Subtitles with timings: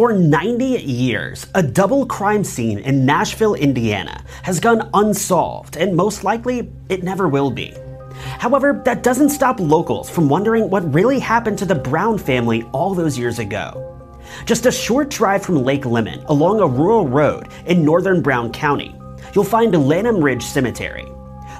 [0.00, 6.24] For 90 years, a double crime scene in Nashville, Indiana has gone unsolved, and most
[6.24, 7.74] likely it never will be.
[8.38, 12.94] However, that doesn't stop locals from wondering what really happened to the Brown family all
[12.94, 14.18] those years ago.
[14.46, 18.98] Just a short drive from Lake Lemon along a rural road in northern Brown County,
[19.34, 21.04] you'll find Lanam Ridge Cemetery.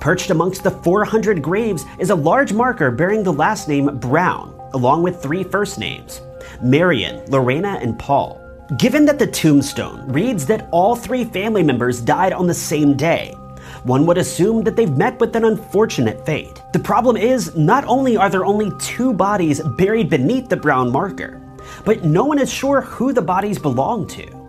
[0.00, 5.04] Perched amongst the 400 graves is a large marker bearing the last name Brown, along
[5.04, 6.20] with three first names
[6.62, 8.40] Marion, Lorena, and Paul.
[8.78, 13.34] Given that the tombstone reads that all three family members died on the same day,
[13.82, 16.62] one would assume that they've met with an unfortunate fate.
[16.72, 21.40] The problem is, not only are there only two bodies buried beneath the brown marker,
[21.84, 24.43] but no one is sure who the bodies belong to.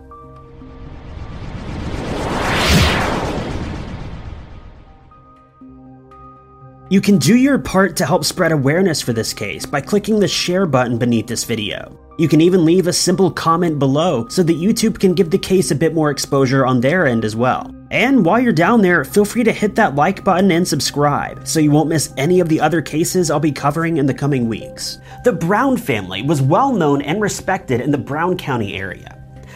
[6.88, 10.28] You can do your part to help spread awareness for this case by clicking the
[10.28, 11.98] share button beneath this video.
[12.16, 15.72] You can even leave a simple comment below so that YouTube can give the case
[15.72, 17.74] a bit more exposure on their end as well.
[17.90, 21.58] And while you're down there, feel free to hit that like button and subscribe so
[21.58, 25.00] you won't miss any of the other cases I'll be covering in the coming weeks.
[25.24, 29.12] The Brown family was well known and respected in the Brown County area.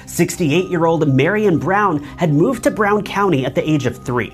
[0.06, 4.32] 68 year old Marion Brown had moved to Brown County at the age of three.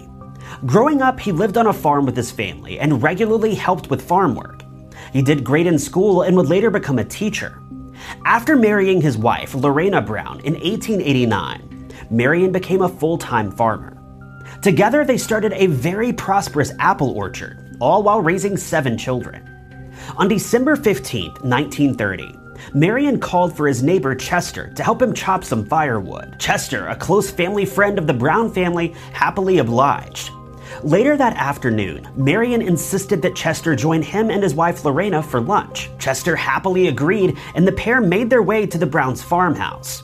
[0.65, 4.35] Growing up, he lived on a farm with his family and regularly helped with farm
[4.35, 4.63] work.
[5.13, 7.61] He did great in school and would later become a teacher.
[8.25, 13.99] After marrying his wife, Lorena Brown, in 1889, Marion became a full time farmer.
[14.63, 19.43] Together, they started a very prosperous apple orchard, all while raising seven children.
[20.17, 22.35] On December 15, 1930,
[22.75, 26.39] Marion called for his neighbor Chester to help him chop some firewood.
[26.39, 30.31] Chester, a close family friend of the Brown family, happily obliged.
[30.83, 35.91] Later that afternoon, Marion insisted that Chester join him and his wife Lorena for lunch.
[35.99, 40.03] Chester happily agreed, and the pair made their way to the Browns' farmhouse.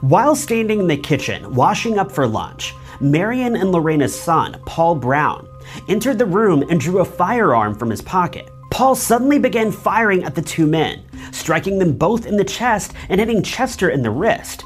[0.00, 5.48] While standing in the kitchen, washing up for lunch, Marion and Lorena's son, Paul Brown,
[5.88, 8.50] entered the room and drew a firearm from his pocket.
[8.70, 13.20] Paul suddenly began firing at the two men, striking them both in the chest and
[13.20, 14.64] hitting Chester in the wrist.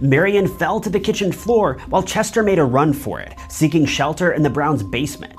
[0.00, 4.32] Marion fell to the kitchen floor while Chester made a run for it, seeking shelter
[4.32, 5.34] in the Browns' basement.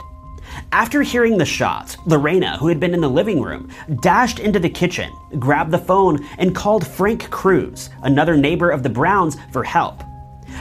[0.71, 3.69] After hearing the shots, Lorena, who had been in the living room,
[4.01, 8.89] dashed into the kitchen, grabbed the phone, and called Frank Cruz, another neighbor of the
[8.89, 10.03] Browns, for help.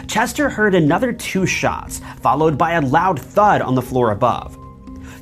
[0.08, 4.58] Chester heard another two shots, followed by a loud thud on the floor above.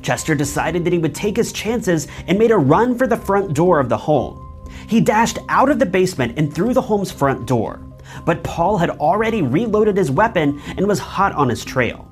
[0.01, 3.53] Chester decided that he would take his chances and made a run for the front
[3.53, 4.47] door of the home.
[4.87, 7.81] He dashed out of the basement and through the home's front door
[8.25, 12.07] but Paul had already reloaded his weapon and was hot on his trail.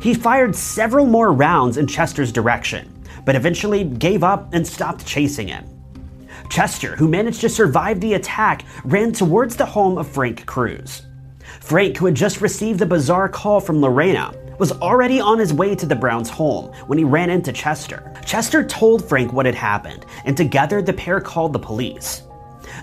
[0.00, 5.48] He fired several more rounds in Chester's direction, but eventually gave up and stopped chasing
[5.48, 5.66] him.
[6.48, 11.02] Chester, who managed to survive the attack, ran towards the home of Frank Cruz.
[11.60, 15.74] Frank, who had just received a bizarre call from Lorena, was already on his way
[15.74, 18.12] to the Browns' home when he ran into Chester.
[18.26, 22.22] Chester told Frank what had happened, and together the pair called the police.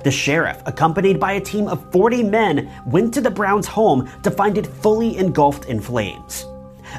[0.04, 4.32] The sheriff, accompanied by a team of 40 men, went to the Browns' home to
[4.32, 6.46] find it fully engulfed in flames.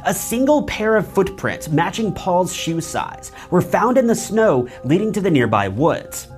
[0.05, 5.13] A single pair of footprints matching Paul's shoe size were found in the snow leading
[5.13, 6.29] to the nearby woods.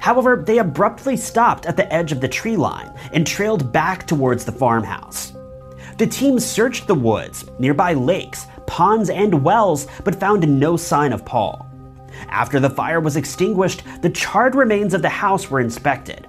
[0.00, 4.44] However, they abruptly stopped at the edge of the tree line and trailed back towards
[4.44, 5.32] the farmhouse.
[5.96, 11.24] The team searched the woods, nearby lakes, ponds, and wells, but found no sign of
[11.24, 11.67] Paul.
[12.28, 16.26] After the fire was extinguished, the charred remains of the house were inspected.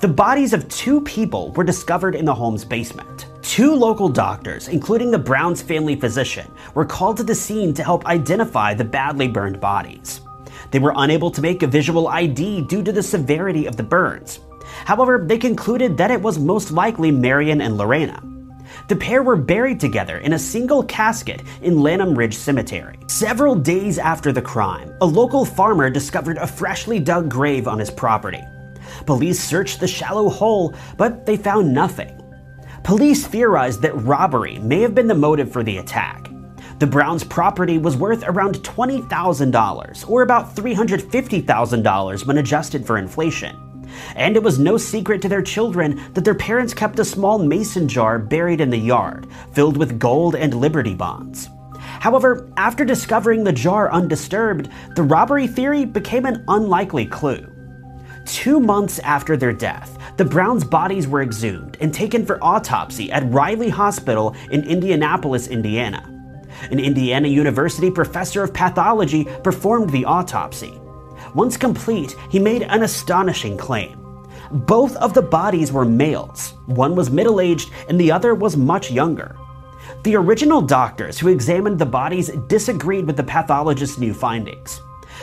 [0.00, 3.26] The bodies of two people were discovered in the home's basement.
[3.42, 8.06] Two local doctors, including the Browns family physician, were called to the scene to help
[8.06, 10.20] identify the badly burned bodies.
[10.70, 14.40] They were unable to make a visual ID due to the severity of the burns.
[14.84, 18.22] However, they concluded that it was most likely Marion and Lorena.
[18.90, 22.98] The pair were buried together in a single casket in Lanam Ridge Cemetery.
[23.06, 27.88] Several days after the crime, a local farmer discovered a freshly dug grave on his
[27.88, 28.42] property.
[29.06, 32.20] Police searched the shallow hole, but they found nothing.
[32.82, 36.28] Police theorized that robbery may have been the motive for the attack.
[36.80, 43.69] The Browns' property was worth around $20,000, or about $350,000 when adjusted for inflation.
[44.16, 47.88] And it was no secret to their children that their parents kept a small mason
[47.88, 51.48] jar buried in the yard, filled with gold and Liberty bonds.
[51.78, 57.46] However, after discovering the jar undisturbed, the robbery theory became an unlikely clue.
[58.26, 63.30] Two months after their death, the Browns' bodies were exhumed and taken for autopsy at
[63.32, 66.06] Riley Hospital in Indianapolis, Indiana.
[66.70, 70.78] An Indiana University professor of pathology performed the autopsy.
[71.34, 73.96] Once complete, he made an astonishing claim.
[74.50, 76.54] Both of the bodies were males.
[76.66, 79.36] One was middle aged and the other was much younger.
[80.02, 84.80] The original doctors who examined the bodies disagreed with the pathologist's new findings.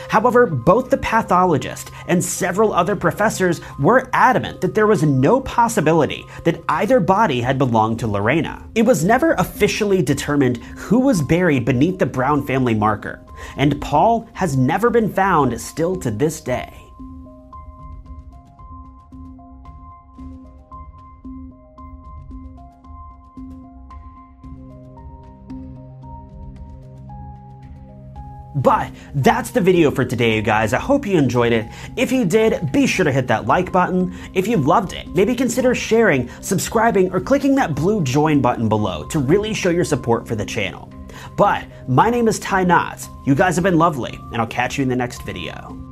[0.08, 6.24] However, both the pathologist and several other professors were adamant that there was no possibility
[6.44, 8.64] that either body had belonged to Lorena.
[8.74, 13.20] It was never officially determined who was buried beneath the Brown family marker,
[13.56, 16.87] and Paul has never been found still to this day.
[28.54, 30.72] But that's the video for today, you guys.
[30.72, 31.66] I hope you enjoyed it.
[31.96, 34.14] If you did, be sure to hit that like button.
[34.34, 39.04] If you loved it, maybe consider sharing, subscribing, or clicking that blue join button below
[39.08, 40.92] to really show your support for the channel.
[41.36, 43.08] But my name is Ty Notts.
[43.26, 45.87] You guys have been lovely, and I'll catch you in the next video.